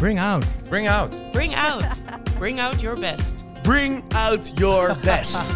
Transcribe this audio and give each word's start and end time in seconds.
Bring 0.00 0.20
out. 0.20 0.62
Bring 0.68 0.88
out. 0.88 1.32
Bring 1.32 1.54
out. 1.54 1.84
Bring 2.38 2.60
out 2.60 2.80
your 2.80 3.00
best. 3.00 3.44
Bring 3.62 4.02
out 4.14 4.52
your 4.58 4.96
best. 5.02 5.48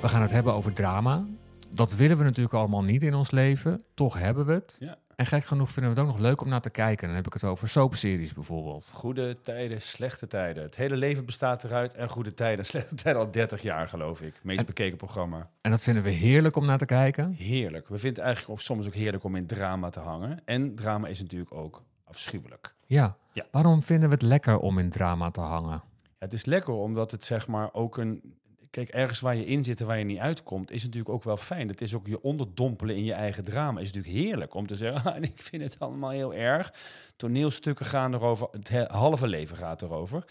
We 0.00 0.08
gaan 0.08 0.22
het 0.22 0.30
hebben 0.30 0.54
over 0.54 0.72
drama. 0.72 1.26
Dat 1.70 1.94
willen 1.94 2.16
we 2.16 2.22
natuurlijk 2.22 2.54
allemaal 2.54 2.82
niet 2.82 3.02
in 3.02 3.14
ons 3.14 3.30
leven. 3.30 3.82
Toch 3.94 4.18
hebben 4.18 4.46
we 4.46 4.52
het. 4.52 4.76
Ja. 4.78 4.98
En 5.16 5.26
gek 5.26 5.44
genoeg 5.44 5.70
vinden 5.70 5.94
we 5.94 6.00
het 6.00 6.08
ook 6.08 6.14
nog 6.14 6.22
leuk 6.22 6.40
om 6.40 6.48
naar 6.48 6.60
te 6.60 6.70
kijken. 6.70 7.06
Dan 7.06 7.16
heb 7.16 7.26
ik 7.26 7.32
het 7.32 7.44
over 7.44 7.68
soapseries 7.68 8.34
bijvoorbeeld. 8.34 8.90
Goede 8.94 9.40
tijden, 9.42 9.80
slechte 9.80 10.26
tijden. 10.26 10.62
Het 10.62 10.76
hele 10.76 10.96
leven 10.96 11.24
bestaat 11.24 11.64
eruit. 11.64 11.94
En 11.94 12.08
goede 12.08 12.34
tijden, 12.34 12.64
slechte 12.74 12.94
tijden 12.94 13.22
al 13.22 13.30
30 13.30 13.62
jaar 13.62 13.88
geloof 13.88 14.20
ik. 14.20 14.34
Meest 14.42 14.66
bekeken 14.66 14.96
programma. 14.96 15.50
En 15.60 15.70
dat 15.70 15.82
vinden 15.82 16.02
we 16.02 16.10
heerlijk 16.10 16.56
om 16.56 16.66
naar 16.66 16.78
te 16.78 16.84
kijken. 16.84 17.32
Heerlijk. 17.32 17.88
We 17.88 17.98
vinden 17.98 18.18
het 18.18 18.24
eigenlijk 18.24 18.50
ook 18.50 18.60
soms 18.60 18.86
ook 18.86 18.94
heerlijk 18.94 19.24
om 19.24 19.36
in 19.36 19.46
drama 19.46 19.90
te 19.90 20.00
hangen. 20.00 20.40
En 20.44 20.74
drama 20.74 21.08
is 21.08 21.20
natuurlijk 21.20 21.54
ook 21.54 21.82
afschuwelijk. 22.12 22.74
Ja. 22.86 23.16
Ja. 23.32 23.46
Waarom 23.50 23.82
vinden 23.82 24.08
we 24.08 24.14
het 24.14 24.24
lekker 24.24 24.58
om 24.58 24.78
in 24.78 24.90
drama 24.90 25.30
te 25.30 25.40
hangen? 25.40 25.70
Ja, 25.70 26.08
het 26.18 26.32
is 26.32 26.44
lekker 26.44 26.74
omdat 26.74 27.10
het 27.10 27.24
zeg 27.24 27.46
maar 27.46 27.68
ook 27.72 27.96
een... 27.96 28.34
Kijk, 28.70 28.88
ergens 28.88 29.20
waar 29.20 29.36
je 29.36 29.44
in 29.46 29.64
zit 29.64 29.80
en 29.80 29.86
waar 29.86 29.98
je 29.98 30.04
niet 30.04 30.18
uitkomt, 30.18 30.70
is 30.70 30.82
natuurlijk 30.82 31.14
ook 31.14 31.24
wel 31.24 31.36
fijn. 31.36 31.68
Het 31.68 31.80
is 31.80 31.94
ook 31.94 32.06
je 32.06 32.20
onderdompelen 32.22 32.96
in 32.96 33.04
je 33.04 33.12
eigen 33.12 33.44
drama. 33.44 33.80
Is 33.80 33.92
natuurlijk 33.92 34.24
heerlijk 34.24 34.54
om 34.54 34.66
te 34.66 34.76
zeggen, 34.76 35.02
ah, 35.14 35.22
ik 35.22 35.42
vind 35.42 35.62
het 35.62 35.78
allemaal 35.78 36.10
heel 36.10 36.34
erg. 36.34 36.74
Toneelstukken 37.16 37.86
gaan 37.86 38.14
erover, 38.14 38.48
het 38.50 38.68
he- 38.68 38.86
halve 38.86 39.28
leven 39.28 39.56
gaat 39.56 39.82
erover. 39.82 40.24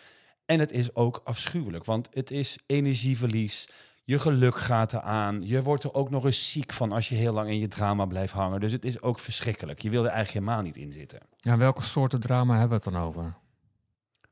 En 0.45 0.59
het 0.59 0.72
is 0.72 0.95
ook 0.95 1.22
afschuwelijk, 1.23 1.86
want 1.86 2.09
het 2.11 2.31
is 2.31 2.59
energieverlies. 2.66 3.70
Je 4.12 4.20
geluk 4.20 4.58
gaat 4.58 4.94
eraan. 4.94 5.48
Je 5.48 5.62
wordt 5.62 5.84
er 5.84 5.94
ook 5.94 6.10
nog 6.10 6.26
eens 6.26 6.52
ziek 6.52 6.74
van 6.74 6.92
als 6.92 7.10
je 7.10 7.16
heel 7.16 7.34
lang 7.34 7.50
in 7.50 7.60
je 7.60 7.68
drama 7.68 8.06
blijft 8.06 8.34
hangen. 8.34 8.60
Dus 8.60 8.72
het 8.72 8.86
is 8.86 9.02
ook 9.02 9.20
verschrikkelijk. 9.20 9.82
Je 9.82 9.90
wil 9.90 10.04
er 10.06 10.12
eigenlijk 10.12 10.46
helemaal 10.46 10.64
niet 10.64 10.78
in 10.78 10.92
zitten. 10.92 11.20
Ja, 11.38 11.58
welke 11.58 11.82
soorten 11.82 12.20
drama 12.20 12.58
hebben 12.58 12.80
we 12.80 12.84
het 12.84 12.94
dan 12.94 13.04
over? 13.04 13.34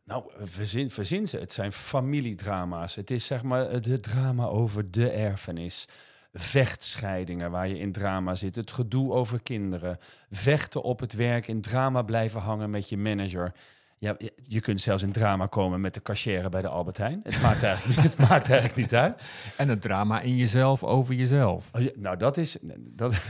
Nou, 0.03 0.23
verzin, 0.37 0.91
verzin 0.91 1.27
ze. 1.27 1.37
Het 1.37 1.51
zijn 1.51 1.71
familiedrama's. 1.71 2.95
Het 2.95 3.11
is 3.11 3.25
zeg 3.25 3.43
maar 3.43 3.69
het 3.69 4.03
drama 4.03 4.45
over 4.45 4.91
de 4.91 5.09
erfenis. 5.09 5.87
Vechtscheidingen 6.33 7.51
waar 7.51 7.67
je 7.67 7.79
in 7.79 7.91
drama 7.91 8.35
zit. 8.35 8.55
Het 8.55 8.71
gedoe 8.71 9.13
over 9.13 9.41
kinderen. 9.41 9.97
Vechten 10.29 10.81
op 10.81 10.99
het 10.99 11.13
werk. 11.13 11.47
In 11.47 11.61
drama 11.61 12.01
blijven 12.01 12.41
hangen 12.41 12.69
met 12.69 12.89
je 12.89 12.97
manager. 12.97 13.53
Ja, 14.01 14.15
je- 14.43 14.61
kunt 14.61 14.81
zelfs 14.81 15.03
in 15.03 15.11
drama 15.11 15.45
komen 15.47 15.81
met 15.81 15.93
de 15.93 16.01
cashier 16.01 16.49
bij 16.49 16.61
de 16.61 16.67
Albert 16.67 16.97
Heijn. 16.97 17.19
Het 17.23 17.41
maakt 17.41 17.63
eigenlijk, 17.63 17.99
het 18.09 18.17
maakt 18.17 18.49
eigenlijk 18.49 18.75
niet 18.75 18.95
uit. 18.95 19.29
En 19.57 19.69
het 19.69 19.81
drama 19.81 20.21
in 20.21 20.35
jezelf 20.37 20.83
over 20.83 21.13
jezelf. 21.15 21.69
Oh, 21.75 21.81
ja, 21.81 21.89
nou, 21.97 22.17
dat 22.17 22.37
is. 22.37 22.57
Dat, 22.77 23.21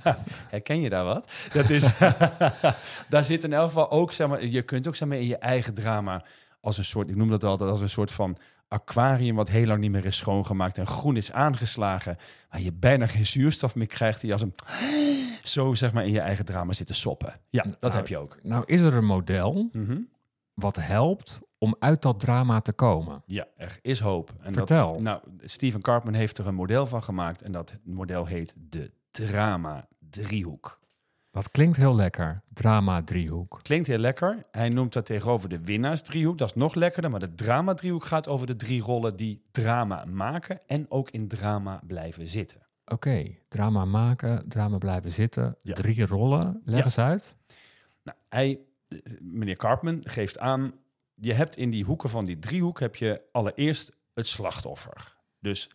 herken 0.48 0.80
je 0.80 0.88
daar 0.88 1.04
wat? 1.04 1.30
Dat 1.52 1.70
is. 1.70 1.84
daar 3.08 3.24
zit 3.24 3.44
in 3.44 3.52
elk 3.52 3.66
geval 3.66 3.90
ook, 3.90 4.12
zeg 4.12 4.28
maar, 4.28 4.44
je 4.46 4.62
kunt 4.62 4.86
ook 4.88 4.96
zeg 4.96 5.08
maar, 5.08 5.16
in 5.18 5.26
je 5.26 5.38
eigen 5.38 5.74
drama 5.74 6.24
als 6.60 6.78
een 6.78 6.84
soort, 6.84 7.08
ik 7.08 7.16
noem 7.16 7.28
dat 7.30 7.44
altijd 7.44 7.70
als 7.70 7.80
een 7.80 7.90
soort 7.90 8.10
van 8.10 8.36
aquarium 8.68 9.36
wat 9.36 9.48
heel 9.48 9.66
lang 9.66 9.80
niet 9.80 9.90
meer 9.90 10.04
is 10.04 10.16
schoongemaakt 10.16 10.78
en 10.78 10.86
groen 10.86 11.16
is 11.16 11.32
aangeslagen, 11.32 12.18
waar 12.50 12.60
je 12.60 12.72
bijna 12.72 13.06
geen 13.06 13.26
zuurstof 13.26 13.74
meer 13.74 13.86
krijgt, 13.86 14.20
die 14.20 14.32
als 14.32 14.42
een 14.42 14.54
zo 15.42 15.74
zeg 15.74 15.92
maar 15.92 16.04
in 16.04 16.12
je 16.12 16.20
eigen 16.20 16.44
drama 16.44 16.72
zit 16.72 16.86
te 16.86 16.94
soppen. 16.94 17.40
Ja, 17.50 17.62
dat 17.62 17.80
Nou, 17.80 17.94
heb 17.94 18.08
je 18.08 18.18
ook. 18.18 18.38
Nou, 18.42 18.62
is 18.66 18.80
er 18.80 18.94
een 18.94 19.04
model 19.04 19.68
Mhm. 19.72 19.98
Wat 20.60 20.76
helpt 20.76 21.40
om 21.58 21.76
uit 21.78 22.02
dat 22.02 22.20
drama 22.20 22.60
te 22.60 22.72
komen? 22.72 23.22
Ja, 23.26 23.46
er 23.56 23.78
is 23.82 24.00
hoop. 24.00 24.32
En 24.42 24.52
Vertel. 24.52 24.92
Dat, 24.92 25.00
nou, 25.02 25.20
Steven 25.40 25.80
Karpman 25.80 26.14
heeft 26.14 26.38
er 26.38 26.46
een 26.46 26.54
model 26.54 26.86
van 26.86 27.02
gemaakt 27.02 27.42
en 27.42 27.52
dat 27.52 27.78
model 27.84 28.26
heet 28.26 28.54
de 28.56 28.92
drama 29.10 29.88
driehoek. 30.10 30.80
Dat 31.30 31.50
klinkt 31.50 31.76
heel 31.76 31.94
lekker. 31.94 32.42
Drama 32.52 33.02
driehoek. 33.02 33.58
Klinkt 33.62 33.86
heel 33.86 33.98
lekker. 33.98 34.44
Hij 34.50 34.68
noemt 34.68 34.92
dat 34.92 35.06
tegenover 35.06 35.48
de 35.48 35.60
winnaarsdriehoek. 35.60 36.38
Dat 36.38 36.48
is 36.48 36.54
nog 36.54 36.74
lekkerder. 36.74 37.10
Maar 37.10 37.20
de 37.20 37.34
drama-driehoek 37.34 38.04
gaat 38.04 38.28
over 38.28 38.46
de 38.46 38.56
drie 38.56 38.82
rollen 38.82 39.16
die 39.16 39.42
drama 39.50 40.04
maken 40.04 40.60
en 40.66 40.86
ook 40.90 41.10
in 41.10 41.28
drama 41.28 41.80
blijven 41.86 42.26
zitten. 42.28 42.60
Oké, 42.84 43.24
drama 43.48 43.84
maken, 43.84 44.48
drama 44.48 44.78
blijven 44.78 45.12
zitten. 45.12 45.56
Ja. 45.60 45.74
Drie 45.74 46.06
rollen. 46.06 46.60
Leg 46.64 46.78
Ja. 46.78 46.84
eens 46.84 46.98
uit. 46.98 47.36
Nou, 48.02 48.18
hij, 48.28 48.60
meneer 49.20 49.56
Karpman 49.56 50.00
geeft 50.04 50.38
aan, 50.38 50.72
je 51.14 51.32
hebt 51.32 51.56
in 51.56 51.70
die 51.70 51.84
hoeken 51.84 52.10
van 52.10 52.24
die 52.24 52.38
driehoek 52.38 52.80
heb 52.80 52.96
je 52.96 53.22
allereerst 53.32 53.92
het 54.14 54.26
slachtoffer. 54.26 55.16
Dus 55.40 55.70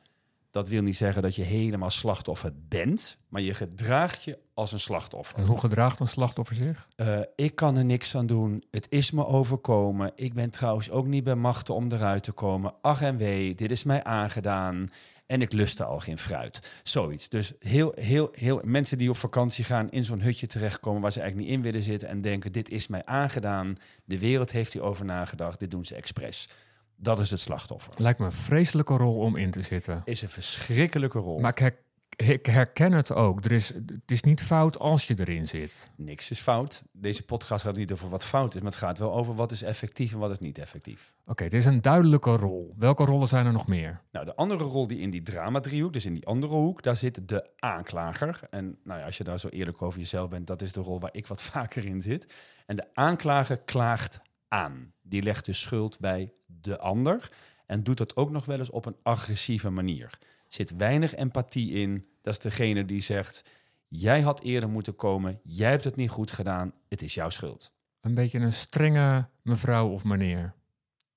dat 0.51 0.67
wil 0.67 0.81
niet 0.81 0.95
zeggen 0.95 1.21
dat 1.21 1.35
je 1.35 1.43
helemaal 1.43 1.89
slachtoffer 1.89 2.51
bent, 2.67 3.17
maar 3.27 3.41
je 3.41 3.53
gedraagt 3.53 4.23
je 4.23 4.39
als 4.53 4.71
een 4.71 4.79
slachtoffer. 4.79 5.39
En 5.39 5.45
hoe 5.45 5.59
gedraagt 5.59 5.99
een 5.99 6.07
slachtoffer 6.07 6.55
zich? 6.55 6.87
Eh, 6.95 7.19
ik 7.35 7.55
kan 7.55 7.77
er 7.77 7.85
niks 7.85 8.15
aan 8.15 8.25
doen. 8.25 8.63
Het 8.71 8.87
is 8.89 9.11
me 9.11 9.25
overkomen. 9.25 10.11
Ik 10.15 10.33
ben 10.33 10.49
trouwens 10.49 10.89
ook 10.89 11.07
niet 11.07 11.23
bij 11.23 11.35
machten 11.35 11.75
om 11.75 11.91
eruit 11.91 12.23
te 12.23 12.31
komen. 12.31 12.73
Ach 12.81 13.01
en 13.01 13.17
wee, 13.17 13.55
dit 13.55 13.71
is 13.71 13.83
mij 13.83 14.03
aangedaan. 14.03 14.87
En 15.31 15.41
ik 15.41 15.51
lustte 15.51 15.83
al 15.83 15.99
geen 15.99 16.17
fruit. 16.17 16.59
Zoiets. 16.83 17.29
Dus 17.29 17.53
heel, 17.59 17.91
heel, 17.95 18.29
heel 18.33 18.61
mensen 18.63 18.97
die 18.97 19.09
op 19.09 19.17
vakantie 19.17 19.63
gaan 19.63 19.91
in 19.91 20.05
zo'n 20.05 20.21
hutje 20.21 20.47
terechtkomen 20.47 21.01
waar 21.01 21.11
ze 21.11 21.19
eigenlijk 21.19 21.49
niet 21.49 21.57
in 21.57 21.63
willen 21.63 21.81
zitten 21.81 22.09
en 22.09 22.21
denken: 22.21 22.51
dit 22.51 22.69
is 22.69 22.87
mij 22.87 23.05
aangedaan. 23.05 23.75
De 24.05 24.19
wereld 24.19 24.51
heeft 24.51 24.73
hierover 24.73 25.05
nagedacht. 25.05 25.59
Dit 25.59 25.71
doen 25.71 25.85
ze 25.85 25.95
expres. 25.95 26.49
Dat 26.95 27.19
is 27.19 27.31
het 27.31 27.39
slachtoffer. 27.39 27.93
Lijkt 27.97 28.19
me 28.19 28.25
een 28.25 28.31
vreselijke 28.31 28.97
rol 28.97 29.15
om 29.15 29.35
in 29.35 29.51
te 29.51 29.63
zitten. 29.63 30.01
Is 30.05 30.21
een 30.21 30.29
verschrikkelijke 30.29 31.19
rol. 31.19 31.39
Maar 31.39 31.61
ik, 31.61 31.75
ik 32.29 32.45
herken 32.45 32.93
het 32.93 33.13
ook. 33.13 33.45
Er 33.45 33.51
is, 33.51 33.67
het 33.69 34.11
is 34.11 34.21
niet 34.21 34.43
fout 34.43 34.79
als 34.79 35.07
je 35.07 35.19
erin 35.19 35.47
zit. 35.47 35.91
Niks 35.95 36.29
is 36.29 36.39
fout. 36.39 36.83
Deze 36.91 37.25
podcast 37.25 37.63
gaat 37.63 37.75
niet 37.75 37.91
over 37.91 38.09
wat 38.09 38.25
fout 38.25 38.55
is, 38.55 38.61
maar 38.61 38.71
het 38.71 38.79
gaat 38.79 38.97
wel 38.97 39.13
over 39.13 39.35
wat 39.35 39.51
is 39.51 39.61
effectief 39.61 40.13
en 40.13 40.19
wat 40.19 40.31
is 40.31 40.39
niet 40.39 40.57
effectief. 40.57 41.13
Oké, 41.25 41.43
het 41.43 41.53
is 41.53 41.65
een 41.65 41.81
duidelijke 41.81 42.35
rol. 42.35 42.73
Welke 42.77 43.05
rollen 43.05 43.27
zijn 43.27 43.45
er 43.45 43.51
nog 43.51 43.67
meer? 43.67 44.01
Nou, 44.11 44.25
de 44.25 44.35
andere 44.35 44.63
rol 44.63 44.87
die 44.87 44.99
in 44.99 45.09
die 45.09 45.23
drama-driehoek, 45.23 45.93
dus 45.93 46.05
in 46.05 46.13
die 46.13 46.25
andere 46.25 46.53
hoek, 46.53 46.83
daar 46.83 46.97
zit 46.97 47.27
de 47.27 47.49
aanklager. 47.59 48.39
En 48.49 48.77
nou 48.83 48.99
ja, 48.99 49.05
als 49.05 49.17
je 49.17 49.23
daar 49.23 49.39
zo 49.39 49.47
eerlijk 49.47 49.81
over 49.81 49.99
jezelf 49.99 50.29
bent, 50.29 50.47
dat 50.47 50.61
is 50.61 50.71
de 50.71 50.81
rol 50.81 50.99
waar 50.99 51.13
ik 51.13 51.27
wat 51.27 51.41
vaker 51.51 51.85
in 51.85 52.01
zit. 52.01 52.33
En 52.65 52.75
de 52.75 52.85
aanklager 52.93 53.57
klaagt 53.57 54.21
aan. 54.47 54.93
Die 55.01 55.21
legt 55.21 55.45
de 55.45 55.53
schuld 55.53 55.99
bij 55.99 56.31
de 56.45 56.79
ander 56.79 57.31
en 57.65 57.83
doet 57.83 57.97
dat 57.97 58.15
ook 58.15 58.31
nog 58.31 58.45
wel 58.45 58.59
eens 58.59 58.69
op 58.69 58.85
een 58.85 58.97
agressieve 59.03 59.69
manier. 59.69 60.19
Zit 60.47 60.75
weinig 60.75 61.15
empathie 61.15 61.71
in. 61.71 62.05
Dat 62.21 62.33
is 62.33 62.39
degene 62.39 62.85
die 62.85 63.01
zegt: 63.01 63.43
Jij 63.87 64.21
had 64.21 64.41
eerder 64.41 64.69
moeten 64.69 64.95
komen, 64.95 65.39
jij 65.43 65.69
hebt 65.69 65.83
het 65.83 65.95
niet 65.95 66.09
goed 66.09 66.31
gedaan, 66.31 66.73
het 66.89 67.01
is 67.01 67.13
jouw 67.13 67.29
schuld. 67.29 67.71
Een 68.01 68.15
beetje 68.15 68.39
een 68.39 68.53
strenge 68.53 69.27
mevrouw 69.41 69.89
of 69.89 70.03
meneer. 70.03 70.53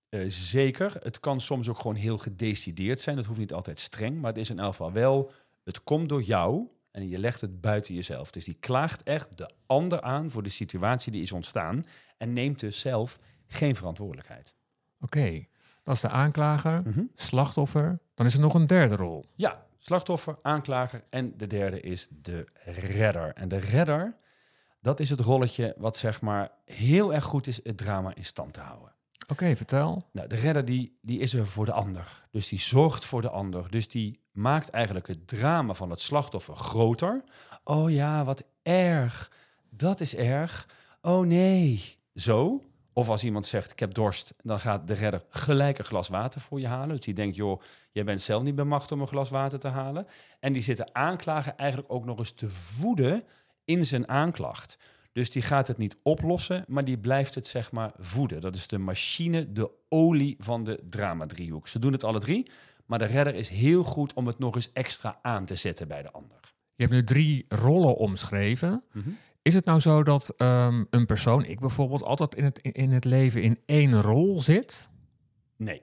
Eh, 0.09 0.20
zeker. 0.26 0.97
Het 1.03 1.20
kan 1.20 1.41
soms 1.41 1.69
ook 1.69 1.76
gewoon 1.78 1.97
heel 1.97 2.19
gedecideerd 2.19 3.00
zijn. 3.00 3.16
Dat 3.16 3.25
hoeft 3.26 3.38
niet 3.38 3.53
altijd 3.53 3.81
streng, 3.81 4.20
maar 4.20 4.31
het 4.31 4.41
is 4.41 4.50
in 4.50 4.59
elk 4.59 4.70
geval 4.70 4.93
wel... 4.93 5.31
Het 5.64 5.82
komt 5.84 6.09
door 6.09 6.22
jou 6.22 6.69
en 6.91 7.09
je 7.09 7.19
legt 7.19 7.41
het 7.41 7.60
buiten 7.60 7.94
jezelf. 7.94 8.31
Dus 8.31 8.44
die 8.44 8.56
klaagt 8.60 9.03
echt 9.03 9.38
de 9.38 9.50
ander 9.66 10.00
aan 10.00 10.31
voor 10.31 10.43
de 10.43 10.48
situatie 10.48 11.12
die 11.12 11.22
is 11.22 11.32
ontstaan... 11.32 11.81
en 12.16 12.32
neemt 12.32 12.60
dus 12.60 12.81
zelf 12.81 13.19
geen 13.47 13.75
verantwoordelijkheid. 13.76 14.54
Oké, 15.00 15.44
dat 15.82 15.94
is 15.94 16.00
de 16.00 16.09
aanklager, 16.09 16.82
Mhm. 16.84 17.03
slachtoffer. 17.14 17.98
Dan 18.14 18.26
is 18.26 18.34
er 18.34 18.41
nog 18.41 18.54
een 18.54 18.66
derde 18.66 18.97
rol. 18.97 19.25
Ja, 19.34 19.66
slachtoffer, 19.84 20.37
aanklager 20.41 21.05
en 21.09 21.37
de 21.37 21.47
derde 21.47 21.81
is 21.81 22.09
de 22.11 22.49
redder. 22.65 23.33
En 23.34 23.49
de 23.49 23.56
redder, 23.56 24.17
dat 24.81 25.00
is 25.00 25.11
het 25.11 25.21
rolletje 25.21 25.75
wat 25.78 25.97
zeg 25.97 26.21
maar 26.21 26.50
heel 26.65 27.15
erg 27.15 27.25
goed 27.25 27.47
is 27.47 27.61
het 27.62 27.77
drama 27.77 28.15
in 28.15 28.25
stand 28.25 28.53
te 28.53 28.61
houden. 28.61 28.93
Oké, 29.28 29.56
vertel. 29.56 30.09
Nou, 30.12 30.28
de 30.28 30.37
redder 30.37 30.65
die, 30.65 30.99
die 31.03 31.19
is 31.19 31.34
er 31.34 31.47
voor 31.47 31.65
de 31.65 31.73
ander. 31.73 32.27
Dus 32.31 32.49
die 32.49 32.61
zorgt 32.61 33.05
voor 33.05 33.23
de 33.23 33.31
ander. 33.31 33.71
Dus 33.71 33.89
die 33.89 34.21
maakt 34.33 34.71
eigenlijk 34.71 35.06
het 35.06 35.28
drama 35.28 35.73
van 35.75 35.91
het 35.91 36.00
slachtoffer 36.00 36.56
groter. 36.56 37.25
Oh 37.65 37.91
ja, 37.91 38.25
wat 38.25 38.44
erg. 38.62 39.31
Dat 39.71 40.00
is 40.00 40.17
erg. 40.17 40.69
Oh 41.00 41.27
nee. 41.27 41.99
Zo. 42.15 42.62
Of 42.96 43.08
als 43.08 43.25
iemand 43.25 43.46
zegt, 43.46 43.70
ik 43.70 43.79
heb 43.79 43.94
dorst, 43.94 44.35
dan 44.43 44.61
gaat 44.61 44.88
de 44.88 44.94
redder 44.94 45.25
gelijk 45.29 45.79
een 45.79 45.85
glas 45.85 46.08
water 46.08 46.41
voor 46.41 46.61
je 46.61 46.67
halen. 46.67 46.88
Dus 46.88 47.05
die 47.05 47.14
denkt, 47.14 47.37
joh, 47.37 47.61
jij 47.93 48.05
bent 48.05 48.20
zelf 48.20 48.43
niet 48.43 48.55
bij 48.55 48.64
macht 48.64 48.93
om 48.93 49.00
een 49.00 49.08
glas 49.08 49.31
water 49.31 49.58
te 49.58 49.69
halen. 49.69 50.06
En 50.41 50.52
die 50.52 50.62
zit 50.62 50.76
de 50.76 50.93
aanklager 50.93 51.55
eigenlijk 51.56 51.93
ook 51.93 52.05
nog 52.05 52.19
eens 52.19 52.32
te 52.32 52.49
voeden 52.49 53.23
in 53.64 53.85
zijn 53.85 54.08
aanklacht. 54.08 54.79
Dus 55.12 55.31
die 55.31 55.43
gaat 55.43 55.69
het 55.69 55.79
niet 55.79 55.96
oplossen, 56.02 56.64
maar 56.69 56.85
die 56.85 56.99
blijft 56.99 57.35
het 57.35 57.46
zeg 57.46 57.73
maar 57.73 57.93
voeden. 57.99 58.41
Dat 58.41 58.56
is 58.56 58.67
de 58.67 58.79
machine, 58.79 59.52
de 59.52 59.70
olie 59.88 60.37
van 60.38 60.64
de 60.64 60.81
drama-driehoek. 60.91 61.69
Ze 61.69 61.79
doen 61.79 61.93
het 61.93 62.05
alle 62.05 62.20
drie, 62.20 62.50
maar 62.87 62.99
de 62.99 63.05
redder 63.05 63.35
is 63.35 63.49
heel 63.49 63.85
goed 63.85 64.12
om 64.12 64.26
het 64.26 64.38
nog 64.38 64.55
eens 64.55 64.73
extra 64.73 65.19
aan 65.23 65.44
te 65.44 65.55
zetten 65.55 65.88
bij 65.88 66.02
de 66.02 66.11
ander. 66.11 66.38
Je 66.75 66.82
hebt 66.82 66.93
nu 66.94 67.05
drie 67.05 67.44
rollen 67.49 67.96
omschreven. 67.96 68.85
Is 69.44 69.55
het 69.55 69.64
nou 69.64 69.81
zo 69.81 70.02
dat 70.02 70.35
ehm, 70.37 70.85
een 70.91 71.06
persoon, 71.06 71.44
ik 71.44 71.61
bijvoorbeeld, 71.61 72.02
altijd 72.02 72.35
in 72.35 72.44
het, 72.44 72.58
in 72.58 72.91
het 72.91 73.05
leven 73.05 73.43
in 73.43 73.58
één 73.67 74.00
rol 74.00 74.41
zit? 74.41 74.88
Nee. 75.56 75.82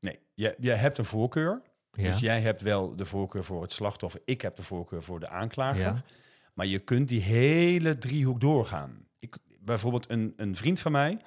Nee, 0.00 0.18
je, 0.34 0.54
je 0.58 0.70
hebt 0.70 0.98
een 0.98 1.04
voorkeur. 1.04 1.62
Ja. 1.92 2.10
Dus 2.10 2.20
jij 2.20 2.40
hebt 2.40 2.62
wel 2.62 2.96
de 2.96 3.04
voorkeur 3.04 3.44
voor 3.44 3.62
het 3.62 3.72
slachtoffer. 3.72 4.20
Ik 4.24 4.40
heb 4.40 4.56
de 4.56 4.62
voorkeur 4.62 5.02
voor 5.02 5.20
de 5.20 5.28
aanklager. 5.28 5.80
Ja. 5.80 6.04
Maar 6.52 6.66
je 6.66 6.78
kunt 6.78 7.08
die 7.08 7.20
hele 7.20 7.98
driehoek 7.98 8.40
doorgaan. 8.40 9.06
Ik, 9.18 9.36
bijvoorbeeld 9.60 10.10
een, 10.10 10.32
een 10.36 10.56
vriend 10.56 10.80
van 10.80 10.92
mij, 10.92 11.18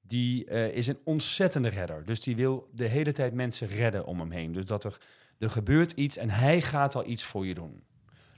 die 0.00 0.44
eh, 0.44 0.76
is 0.76 0.86
een 0.86 0.98
ontzettende 1.04 1.68
redder. 1.68 2.04
Dus 2.04 2.20
die 2.20 2.36
wil 2.36 2.68
de 2.72 2.86
hele 2.86 3.12
tijd 3.12 3.34
mensen 3.34 3.68
redden 3.68 4.06
om 4.06 4.20
hem 4.20 4.30
heen. 4.30 4.52
Dus 4.52 4.64
dat 4.64 4.84
er, 4.84 5.00
er 5.38 5.50
gebeurt 5.50 5.92
iets 5.92 6.16
en 6.16 6.30
hij 6.30 6.60
gaat 6.60 6.94
al 6.94 7.06
iets 7.06 7.24
voor 7.24 7.46
je 7.46 7.54
doen. 7.54 7.82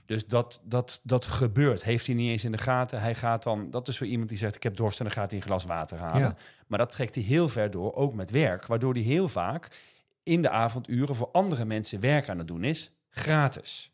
Dus 0.05 0.27
dat, 0.27 0.61
dat, 0.63 0.99
dat 1.03 1.25
gebeurt. 1.25 1.83
Heeft 1.83 2.05
hij 2.05 2.15
niet 2.15 2.29
eens 2.29 2.43
in 2.43 2.51
de 2.51 2.57
gaten. 2.57 3.01
Hij 3.01 3.15
gaat 3.15 3.43
dan, 3.43 3.69
dat 3.69 3.87
is 3.87 3.95
zo 3.95 4.03
iemand 4.03 4.29
die 4.29 4.37
zegt: 4.37 4.55
Ik 4.55 4.63
heb 4.63 4.75
dorst 4.75 4.99
en 4.99 5.05
dan 5.05 5.13
gaat 5.13 5.31
hij 5.31 5.39
een 5.39 5.45
glas 5.45 5.65
water 5.65 5.97
halen. 5.97 6.21
Ja. 6.21 6.35
Maar 6.67 6.79
dat 6.79 6.91
trekt 6.91 7.15
hij 7.15 7.23
heel 7.23 7.49
ver 7.49 7.71
door, 7.71 7.93
ook 7.95 8.13
met 8.13 8.31
werk. 8.31 8.65
Waardoor 8.65 8.93
hij 8.93 9.01
heel 9.01 9.27
vaak 9.27 9.67
in 10.23 10.41
de 10.41 10.49
avonduren 10.49 11.15
voor 11.15 11.29
andere 11.31 11.65
mensen 11.65 11.99
werk 11.99 12.29
aan 12.29 12.37
het 12.37 12.47
doen 12.47 12.63
is, 12.63 12.91
gratis. 13.09 13.91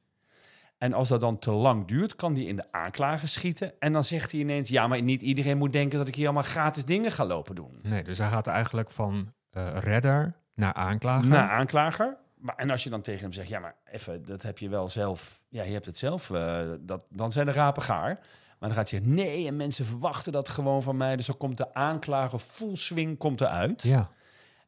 En 0.78 0.94
als 0.94 1.08
dat 1.08 1.22
dan 1.22 1.40
te 1.40 1.52
lang 1.52 1.88
duurt, 1.88 2.16
kan 2.16 2.34
hij 2.34 2.44
in 2.44 2.56
de 2.56 2.72
aanklager 2.72 3.28
schieten. 3.28 3.74
En 3.80 3.94
dan 3.94 4.04
zegt 4.04 4.32
hij 4.32 4.42
ineens: 4.42 4.70
Ja, 4.70 4.88
maar 4.88 5.02
niet 5.02 5.22
iedereen 5.22 5.58
moet 5.58 5.74
denken 5.74 5.98
dat 5.98 6.08
ik 6.08 6.16
hier 6.16 6.26
allemaal 6.26 6.44
gratis 6.44 6.86
dingen 6.86 7.12
ga 7.12 7.26
lopen 7.26 7.56
doen. 7.56 7.80
Nee, 7.82 8.04
dus 8.04 8.18
hij 8.18 8.30
gaat 8.30 8.48
eigenlijk 8.48 8.90
van 8.90 9.34
eh, 9.50 9.78
redder 9.78 10.36
naar 10.54 10.74
aanklager. 10.74 11.28
Na 11.30 11.50
aanklager. 11.50 12.18
Maar, 12.38 12.56
en 12.56 12.70
als 12.70 12.84
je 12.84 12.90
dan 12.90 13.02
tegen 13.02 13.22
hem 13.22 13.34
zegt: 13.34 13.48
Ja, 13.48 13.60
maar 13.60 13.76
even, 13.92 14.26
dat 14.26 14.42
heb 14.42 14.58
je 14.58 14.70
wel 14.70 14.90
zelf. 14.90 15.44
Ja, 15.50 15.64
je 15.64 15.74
hebt 15.74 15.86
het 15.86 15.98
zelf. 15.98 16.30
eh, 16.30 16.72
dat, 16.80 17.06
dan 17.10 17.32
zijn 17.32 17.46
de 17.46 17.52
rapen 17.52 17.84
gaar. 17.84 18.14
Maar 18.60 18.70
dan 18.70 18.78
gaat 18.78 18.90
hij 18.90 19.00
zeggen: 19.00 19.16
Nee, 19.18 19.48
en 19.48 19.56
mensen 19.56 19.86
verwachten 19.86 20.32
dat 20.32 20.50
gewoon 20.50 20.84
van 20.84 20.98
mij. 20.98 21.16
Dus 21.16 21.26
dan 21.26 21.38
komt 21.38 21.58
de 21.58 21.74
aanklager 21.74 22.40
full 22.40 22.76
swing 22.76 23.18
komt 23.18 23.42
eruit. 23.42 23.82
Ja, 23.82 24.12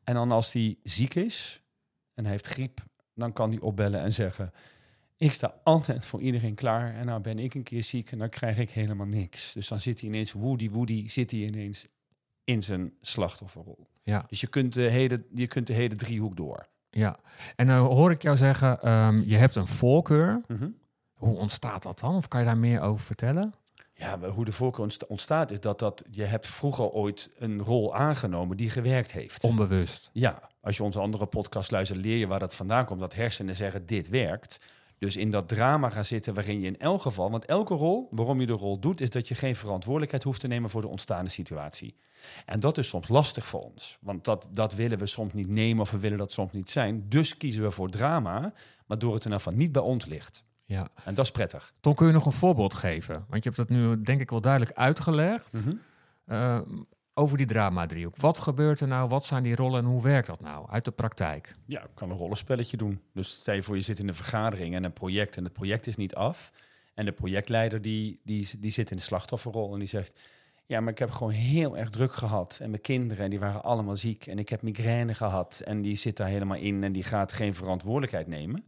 En 0.04 0.13
dan 0.13 0.31
als 0.31 0.54
hij 0.54 0.77
ziek 0.83 1.16
is 1.16 1.62
en 2.13 2.24
hij 2.24 2.31
heeft 2.31 2.48
griep, 2.48 2.81
dan 3.13 3.33
kan 3.33 3.50
hij 3.50 3.60
opbellen 3.60 4.01
en 4.01 4.13
zeggen: 4.13 4.51
Ik 5.18 5.33
sta 5.33 5.56
altijd 5.63 6.06
voor 6.06 6.21
iedereen 6.21 6.56
klaar. 6.56 6.95
En 6.95 7.06
nou 7.06 7.21
ben 7.21 7.39
ik 7.39 7.54
een 7.54 7.63
keer 7.63 7.83
ziek 7.83 8.12
en 8.12 8.18
dan 8.18 8.30
krijg 8.30 8.57
ik 8.57 8.69
helemaal 8.69 9.06
niks. 9.07 9.54
Dus 9.54 9.68
dan 9.68 9.80
zit 9.80 10.00
hij 10.00 10.10
ineens, 10.10 10.31
woody 10.31 10.69
woody, 10.69 11.07
zit 11.10 11.31
hij 11.31 11.39
ineens 11.39 11.88
in 12.44 12.63
zijn 12.63 12.94
slachtofferrol. 13.01 13.88
ja, 14.04 14.25
Dus 14.27 14.42
je 14.42 14.48
kunt 14.48 14.74
de 14.74 14.81
hele, 14.81 15.25
je 15.33 15.48
kunt 15.48 15.68
de 15.68 15.74
hele 15.74 15.95
driehoek 15.95 16.38
door. 16.38 16.68
Ja. 16.90 17.18
En 17.56 17.68
dan 17.68 17.86
hoor 17.86 18.12
ik 18.12 18.22
jou 18.22 18.38
zeggen, 18.38 18.82
ehm, 18.82 19.16
je 19.26 19.36
hebt 19.36 19.56
een 19.56 19.68
voorkeur. 19.68 20.42
Hoe 21.14 21.38
ontstaat 21.38 21.84
dat 21.84 22.00
dan? 22.00 22.16
Of 22.16 22.28
kan 22.28 22.40
je 22.40 22.46
daar 22.46 22.58
meer 22.58 22.82
over 22.82 23.04
vertellen? 23.06 23.54
Ja, 23.94 24.20
hoe 24.20 24.46
de 24.46 24.52
voorkeur 24.52 24.84
ontsta- 24.84 25.06
ontstaat 25.10 25.52
is 25.52 25.60
dat, 25.60 25.80
dat 25.80 26.04
je 26.12 26.24
hebt 26.24 26.48
vroeger 26.48 26.86
ooit 26.90 27.30
een 27.38 27.62
rol 27.62 27.96
aangenomen 27.96 28.58
die 28.58 28.70
gewerkt 28.70 29.12
heeft. 29.12 29.44
Onbewust. 29.44 30.10
Ja, 30.14 30.50
als 30.62 30.78
je 30.78 30.84
onze 30.84 31.00
andere 31.00 31.26
podcast 31.26 31.72
luistert, 31.72 32.00
leer 32.00 32.18
je 32.18 32.28
waar 32.28 32.40
dat 32.40 32.56
vandaan 32.56 32.86
komt. 32.86 33.00
Dat 33.00 33.14
hersenen 33.14 33.56
zeggen, 33.56 33.86
dit 33.86 34.10
werkt. 34.10 34.60
Dus 35.00 35.18
in 35.18 35.31
dat 35.31 35.48
drama 35.48 35.90
gaan 35.90 36.06
zitten 36.06 36.34
waarin 36.34 36.60
je 36.60 36.68
in 36.68 36.80
elk 36.80 37.01
geval... 37.01 37.31
Want 37.31 37.46
elke 37.46 37.74
rol, 37.74 38.07
waarom 38.12 38.40
je 38.40 38.46
de 38.46 38.54
rol 38.54 38.80
doet... 38.80 39.01
is 39.01 39.10
dat 39.10 39.28
je 39.28 39.36
geen 39.36 39.56
verantwoordelijkheid 39.56 40.24
hoeft 40.24 40.40
te 40.40 40.48
nemen 40.48 40.69
voor 40.69 40.81
de 40.81 40.88
ontstaande 40.88 41.30
situatie. 41.30 41.96
En 42.46 42.60
dat 42.60 42.78
is 42.78 42.88
soms 42.88 43.07
lastig 43.07 43.46
voor 43.46 43.62
ons. 43.62 43.98
Want 44.01 44.25
dat, 44.25 44.48
dat 44.51 44.74
willen 44.74 44.98
we 44.98 45.06
soms 45.06 45.34
niet 45.34 45.50
nemen 45.50 45.81
of 45.81 45.92
we 45.92 46.00
willen 46.00 46.18
dat 46.18 46.31
soms 46.31 46.51
niet 46.51 46.69
zijn. 46.69 47.06
Dus 47.10 47.38
kiezen 47.38 47.63
we 47.63 47.72
voor 47.72 47.90
drama, 47.90 48.54
waardoor 48.88 49.13
het 49.13 49.25
in 49.25 49.31
geval 49.31 49.54
niet 49.54 49.72
bij 49.72 49.81
ons 49.81 50.06
ligt. 50.06 50.44
Ja. 50.66 50.88
En 51.04 51.13
dat 51.13 51.25
is 51.25 51.31
prettig. 51.31 51.74
Tom, 51.80 51.94
kun 51.95 52.07
je 52.07 52.13
nog 52.13 52.25
een 52.25 52.31
voorbeeld 52.31 52.74
geven? 52.74 53.25
Want 53.30 53.44
je 53.44 53.50
hebt 53.50 53.56
dat 53.56 53.69
nu 53.69 54.02
denk 54.02 54.22
ik 54.22 54.30
wel 54.30 54.42
duidelijk 54.42 54.78
uitgelegd. 54.78 55.66
eh, 56.25 56.60
over 57.19 57.38
die 57.38 57.45
drama-driehoek. 57.45 58.18
Wat 58.18 58.39
gebeurt 58.39 58.80
er 58.80 58.88
nou? 58.88 59.10
Wat 59.10 59.25
zijn 59.25 59.44
die 59.44 59.56
rollen 59.56 59.80
en 59.80 59.86
hoe 59.86 60.01
werkt 60.01 60.27
dat 60.27 60.42
nou 60.42 60.69
uit 60.69 60.86
de 60.86 60.92
praktijk? 60.92 61.56
Ja, 61.66 61.81
ik 61.81 61.89
kan 61.94 62.10
een 62.10 62.18
rollenspelletje 62.18 62.77
doen. 62.77 63.01
Dus 63.13 63.30
stel 63.30 63.56
je 63.56 63.63
voor, 63.63 63.75
je 63.75 63.81
zit 63.81 64.00
in 64.00 64.07
een 64.07 64.13
vergadering 64.13 64.75
en 64.75 64.83
een 64.83 64.94
project 64.94 65.38
en 65.38 65.44
het 65.44 65.54
project 65.54 65.88
is 65.88 65.95
niet 65.95 66.16
af. 66.16 66.51
En 66.94 67.06
de 67.06 67.12
projectleider 67.12 67.81
die, 67.81 68.19
die, 68.24 68.50
die 68.60 68.71
zit 68.71 68.92
in 68.92 68.98
de 68.98 69.04
slachtofferrol 69.04 69.74
en 69.74 69.80
die 69.80 69.88
zegt... 69.88 70.19
Ja, 70.66 70.80
maar 70.80 70.92
ik 70.92 71.00
heb 71.00 71.12
gewoon 71.12 71.31
heel 71.31 71.77
erg 71.77 71.89
druk 71.89 72.13
gehad. 72.13 72.60
En 72.62 72.69
mijn 72.69 72.81
kinderen, 72.81 73.30
die 73.30 73.39
waren 73.39 73.63
allemaal 73.63 73.95
ziek. 73.95 74.27
En 74.27 74.39
ik 74.39 74.50
heb 74.50 74.62
migraine 74.62 75.13
gehad. 75.13 75.62
En 75.66 75.81
die 75.81 75.95
zit 75.95 76.18
daar 76.18 76.27
helemaal 76.27 76.57
in 76.57 76.83
en 76.83 76.92
die 76.92 77.04
gaat 77.04 77.31
geen 77.31 77.56
verantwoordelijkheid 77.56 78.27
nemen. 78.27 78.66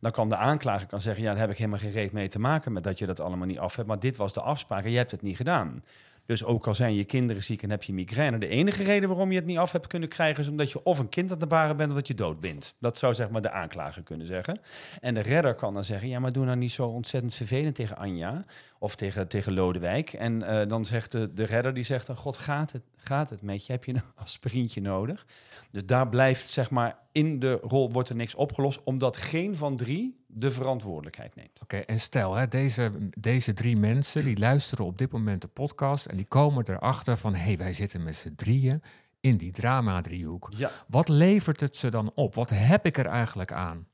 Dan 0.00 0.10
kan 0.10 0.28
de 0.28 0.36
aanklager 0.36 0.86
kan 0.86 1.00
zeggen... 1.00 1.22
Ja, 1.22 1.30
daar 1.30 1.40
heb 1.40 1.50
ik 1.50 1.56
helemaal 1.56 1.78
geen 1.78 1.90
reet 1.90 2.12
mee 2.12 2.28
te 2.28 2.38
maken 2.38 2.72
met 2.72 2.84
dat 2.84 2.98
je 2.98 3.06
dat 3.06 3.20
allemaal 3.20 3.46
niet 3.46 3.58
af 3.58 3.76
hebt. 3.76 3.88
Maar 3.88 3.98
dit 3.98 4.16
was 4.16 4.32
de 4.32 4.40
afspraak 4.40 4.84
en 4.84 4.90
je 4.90 4.96
hebt 4.96 5.10
het 5.10 5.22
niet 5.22 5.36
gedaan. 5.36 5.82
Dus 6.26 6.44
ook 6.44 6.66
al 6.66 6.74
zijn 6.74 6.94
je 6.94 7.04
kinderen 7.04 7.42
ziek 7.42 7.62
en 7.62 7.70
heb 7.70 7.82
je 7.82 7.92
migraine... 7.92 8.38
de 8.38 8.48
enige 8.48 8.82
reden 8.82 9.08
waarom 9.08 9.30
je 9.30 9.36
het 9.36 9.46
niet 9.46 9.58
af 9.58 9.72
hebt 9.72 9.86
kunnen 9.86 10.08
krijgen... 10.08 10.42
is 10.42 10.48
omdat 10.48 10.72
je 10.72 10.82
of 10.82 10.98
een 10.98 11.08
kind 11.08 11.32
aan 11.32 11.38
de 11.38 11.46
baren 11.46 11.76
bent 11.76 11.90
of 11.90 11.96
dat 11.96 12.06
je 12.06 12.14
dood 12.14 12.40
bent. 12.40 12.74
Dat 12.78 12.98
zou 12.98 13.14
zeg 13.14 13.30
maar 13.30 13.42
de 13.42 13.50
aanklager 13.50 14.02
kunnen 14.02 14.26
zeggen. 14.26 14.60
En 15.00 15.14
de 15.14 15.20
redder 15.20 15.54
kan 15.54 15.74
dan 15.74 15.84
zeggen... 15.84 16.08
ja, 16.08 16.18
maar 16.18 16.32
doe 16.32 16.44
nou 16.44 16.56
niet 16.56 16.72
zo 16.72 16.86
ontzettend 16.86 17.34
vervelend 17.34 17.74
tegen 17.74 17.96
Anja... 17.96 18.44
of 18.78 18.94
tegen, 18.94 19.28
tegen 19.28 19.52
Lodewijk. 19.52 20.12
En 20.12 20.42
eh, 20.42 20.68
dan 20.68 20.84
zegt 20.84 21.12
de, 21.12 21.34
de 21.34 21.44
redder, 21.44 21.74
die 21.74 21.84
zegt 21.84 22.06
dan... 22.06 22.16
god, 22.16 22.36
gaat 22.36 22.72
het, 22.72 22.82
gaat 22.96 23.30
het 23.30 23.42
met 23.42 23.66
je? 23.66 23.72
Heb 23.72 23.84
je 23.84 23.94
een 23.94 24.02
aspirintje 24.24 24.80
nodig? 24.80 25.26
Dus 25.70 25.86
daar 25.86 26.08
blijft 26.08 26.48
zeg 26.48 26.70
maar... 26.70 27.01
in 27.12 27.38
de 27.38 27.52
rol 27.52 27.92
wordt 27.92 28.08
er 28.08 28.16
niks 28.16 28.34
opgelost... 28.34 28.82
omdat 28.84 29.16
geen 29.16 29.54
van 29.54 29.76
drie 29.76 30.24
de 30.26 30.50
verantwoordelijkheid 30.50 31.34
neemt. 31.34 31.60
Oké, 31.62 31.76
en 31.76 32.00
stel, 32.00 32.34
hè, 32.34 32.48
deze, 32.48 32.92
deze 33.10 33.54
drie 33.54 33.76
mensen 33.76 34.24
die 34.24 34.38
luisteren 34.38 34.84
op 34.84 34.98
dit 34.98 35.12
moment 35.12 35.42
de 35.42 35.48
podcast 35.48 36.06
en 36.06 36.16
die 36.16 36.28
komen 36.28 36.64
erachter 36.68 37.16
van, 37.16 37.34
hé, 37.34 37.42
hey, 37.42 37.56
wij 37.56 37.72
zitten 37.72 38.02
met 38.02 38.14
z'n 38.14 38.34
drieën 38.36 38.82
in 39.20 39.36
die 39.36 39.52
drama-driehoek. 39.52 40.48
Ja, 40.56 40.70
Wat 40.88 41.08
levert 41.08 41.60
het 41.60 41.76
ze 41.76 41.88
dan 41.88 42.12
op? 42.14 42.34
Wat 42.34 42.50
heb 42.50 42.86
ik 42.86 42.98
er 42.98 43.06
eigenlijk 43.06 43.52
aan? 43.52 43.86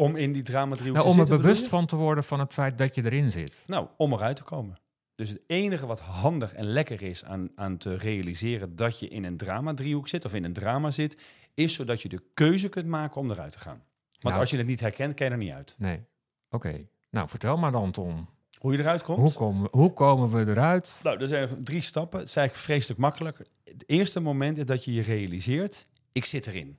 om 0.00 0.16
in 0.16 0.32
die 0.32 0.42
drama 0.42 0.74
driehoek 0.74 0.96
Nou, 0.96 1.06
te 1.06 1.12
om 1.12 1.20
er 1.20 1.26
zitten, 1.26 1.46
bewust 1.46 1.68
van 1.68 1.86
te 1.86 1.96
worden 1.96 2.24
van 2.24 2.40
het 2.40 2.52
feit 2.52 2.78
dat 2.78 2.94
je 2.94 3.04
erin 3.04 3.30
zit. 3.30 3.64
Nou, 3.66 3.86
om 3.96 4.12
eruit 4.12 4.36
te 4.36 4.42
komen. 4.42 4.78
Dus 5.20 5.28
het 5.28 5.40
enige 5.46 5.86
wat 5.86 6.00
handig 6.00 6.54
en 6.54 6.64
lekker 6.64 7.02
is 7.02 7.24
aan, 7.24 7.50
aan 7.54 7.76
te 7.76 7.96
realiseren 7.96 8.76
dat 8.76 8.98
je 8.98 9.08
in 9.08 9.24
een 9.24 9.36
drama-driehoek 9.36 10.08
zit 10.08 10.24
of 10.24 10.34
in 10.34 10.44
een 10.44 10.52
drama 10.52 10.90
zit, 10.90 11.16
is 11.54 11.74
zodat 11.74 12.02
je 12.02 12.08
de 12.08 12.22
keuze 12.34 12.68
kunt 12.68 12.86
maken 12.86 13.20
om 13.20 13.30
eruit 13.30 13.52
te 13.52 13.58
gaan. 13.58 13.82
Want 14.08 14.24
Nou, 14.24 14.38
als 14.38 14.50
je 14.50 14.56
het 14.56 14.66
niet 14.66 14.80
herkent, 14.80 15.14
kan 15.14 15.26
je 15.26 15.32
er 15.32 15.38
niet 15.38 15.52
uit. 15.52 15.74
Nee. 15.78 16.00
Oké. 16.50 16.86
Nou, 17.10 17.28
vertel 17.28 17.56
maar 17.56 17.72
dan, 17.72 17.90
Tom. 17.90 18.28
Hoe 18.58 18.72
je 18.72 18.78
eruit 18.78 19.02
komt? 19.02 19.18
Hoe 19.18 19.32
komen, 19.32 19.68
hoe 19.70 19.92
komen 19.92 20.30
we 20.30 20.50
eruit? 20.50 21.00
Nou, 21.02 21.20
er 21.20 21.28
zijn 21.28 21.64
drie 21.64 21.82
stappen. 21.82 22.18
Het 22.20 22.28
is 22.28 22.36
eigenlijk 22.36 22.66
vreselijk 22.66 23.00
makkelijk. 23.00 23.38
Het 23.64 23.84
eerste 23.86 24.20
moment 24.20 24.58
is 24.58 24.64
dat 24.64 24.84
je 24.84 24.92
je 24.92 25.02
realiseert, 25.02 25.86
ik 26.12 26.24
zit 26.24 26.46
erin. 26.46 26.78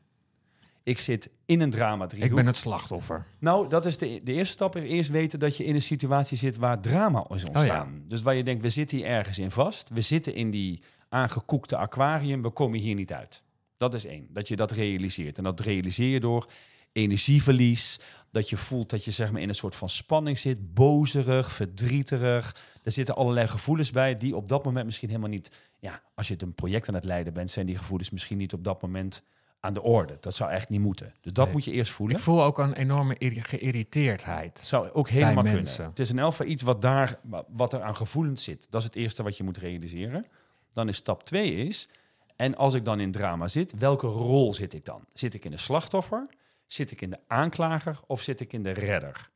Ik 0.84 1.00
zit 1.00 1.30
in 1.46 1.62
een 1.62 1.70
drama-driehoek. 1.70 2.30
Ik 2.30 2.36
ben 2.36 2.46
het 2.46 2.58
slachtoffer. 2.58 3.26
Nou, 3.40 3.70
dat 3.70 3.86
is 3.86 3.98
de, 3.98 4.22
de 4.24 4.34
eerste 4.34 4.54
stap. 4.54 4.76
Is 4.76 4.84
eerst 4.84 5.10
weten 5.10 5.40
dat 5.40 5.58
je 5.58 5.66
in 5.66 5.76
een 5.76 5.82
situatie 5.82 6.38
zit 6.38 6.56
waar 6.56 6.82
drama 6.82 7.26
is 7.30 7.44
ontstaan. 7.46 8.04
Dus 8.08 8.22
waar 8.22 8.36
je 8.36 8.44
denkt, 8.44 8.62
we 8.62 8.70
zitten 8.70 8.98
hier 8.98 9.06
ergens 9.06 9.40
in 9.40 9.52
vast. 9.52 9.90
We 9.90 10.02
zitten 10.02 10.34
in 10.34 10.52
die 10.52 10.84
aangekoekte 11.10 11.78
aquarium. 11.78 12.42
We 12.42 12.50
komen 12.50 12.80
hier 12.80 12.96
niet 12.96 13.14
uit. 13.14 13.44
Dat 13.78 13.94
is 13.94 14.06
één. 14.06 14.28
Dat 14.30 14.48
je 14.48 14.56
dat 14.56 14.72
realiseert. 14.72 15.38
En 15.38 15.44
dat 15.44 15.60
realiseer 15.60 16.10
je 16.10 16.20
door 16.20 16.52
energieverlies. 16.92 18.00
Dat 18.32 18.50
je 18.50 18.58
voelt 18.58 18.90
dat 18.90 19.06
je 19.06 19.12
zeg 19.12 19.32
maar 19.32 19.42
in 19.42 19.50
een 19.50 19.56
soort 19.56 19.76
van 19.76 19.90
spanning 19.90 20.40
zit. 20.40 20.74
Bozerig, 20.74 21.52
verdrieterig. 21.52 22.56
Er 22.84 22.92
zitten 22.92 23.16
allerlei 23.16 23.48
gevoelens 23.48 23.92
bij 23.92 24.18
die 24.18 24.36
op 24.36 24.50
dat 24.50 24.66
moment 24.66 24.86
misschien 24.86 25.10
helemaal 25.10 25.30
niet... 25.30 25.52
Ja, 25.80 26.02
als 26.16 26.28
je 26.28 26.34
het 26.34 26.42
een 26.42 26.54
project 26.54 26.88
aan 26.88 26.94
het 26.94 27.06
leiden 27.06 27.34
bent, 27.34 27.52
zijn 27.52 27.66
die 27.66 27.78
gevoelens 27.78 28.10
misschien 28.10 28.38
niet 28.38 28.54
op 28.54 28.64
dat 28.64 28.82
moment 28.82 29.24
aan 29.62 29.74
de 29.74 29.82
orde. 29.82 30.18
Dat 30.20 30.34
zou 30.34 30.52
echt 30.52 30.70
niet 30.70 30.80
moeten. 30.82 31.14
Dus 31.22 31.34
dat 31.34 31.46
Nee. 31.46 31.54
moet 31.54 31.66
je 31.66 31.72
eerst 31.72 31.92
voelen. 31.92 32.18
Ik 32.18 32.24
voel 32.24 32.44
ook 32.44 32.58
een 32.58 32.74
enorme 32.74 33.16
geïrriteerdheid. 33.20 34.60
Zou 34.60 34.92
ook 34.92 35.10
helemaal 35.10 35.34
kunnen. 35.36 35.54
mensen. 35.54 35.86
Het 35.86 36.00
is 36.00 36.10
in 36.10 36.20
elk 36.20 36.32
geval 36.32 36.46
iets 36.46 36.64
wat, 36.64 36.82
daar, 36.82 37.20
wat 37.48 37.74
er 37.74 37.82
aan 37.82 37.96
gevoelens 37.96 38.44
zit. 38.44 38.68
Dat 38.72 38.82
is 38.82 38.88
het 38.88 38.96
eerste 38.96 39.24
wat 39.24 39.38
je 39.38 39.44
moet 39.44 39.58
realiseren. 39.58 40.26
Dan 40.74 40.88
is 40.88 40.96
stap 40.98 41.24
twee 41.24 41.52
is... 41.54 41.88
En 42.36 42.56
als 42.56 42.74
ik 42.74 42.86
dan 42.86 43.00
in 43.00 43.12
drama 43.12 43.48
zit, 43.48 43.78
welke 43.78 44.08
rol 44.08 44.54
zit 44.54 44.74
ik 44.74 44.86
dan? 44.86 45.06
Zit 45.14 45.34
ik 45.34 45.46
in 45.46 45.52
de 45.52 45.58
slachtoffer? 45.58 46.28
Zit 46.66 46.92
ik 46.92 47.02
in 47.02 47.10
de 47.10 47.20
aanklager? 47.28 48.00
Of 48.08 48.22
zit 48.22 48.40
ik 48.40 48.54
in 48.54 48.64
de 48.64 48.72
redder? 48.72 49.28